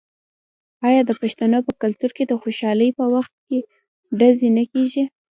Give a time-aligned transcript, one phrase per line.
[0.87, 3.33] آیا د پښتنو په کلتور کې د خوشحالۍ په وخت
[4.19, 5.03] ډزې نه کیږي؟